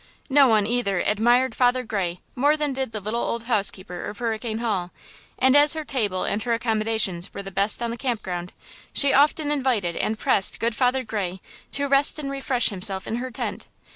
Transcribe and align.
No 0.31 0.47
one, 0.47 0.65
either, 0.65 1.01
admired 1.01 1.53
Father 1.53 1.83
Gray 1.83 2.21
more 2.35 2.57
than 2.57 2.73
did 2.73 2.91
the 2.91 2.99
little 2.99 3.21
old 3.21 3.43
housekeeper 3.43 4.05
of 4.05 4.17
Hurricane 4.17 4.57
Hall, 4.57 4.89
and 5.37 5.55
as 5.55 5.73
her 5.73 5.85
table 5.85 6.23
and 6.23 6.41
her 6.41 6.53
accommodations 6.53 7.31
were 7.35 7.43
the 7.43 7.51
best 7.51 7.83
on 7.83 7.91
the 7.91 7.97
camp 7.97 8.23
ground, 8.23 8.51
she 8.93 9.13
often 9.13 9.51
invited 9.51 9.95
and 9.95 10.17
pressed 10.17 10.59
good 10.59 10.73
Father 10.73 11.03
Gray 11.03 11.39
to 11.73 11.85
rest 11.87 12.17
and 12.17 12.31
refresh 12.31 12.69
himself 12.69 13.05
in 13.05 13.17
her 13.17 13.29
tent. 13.29 13.67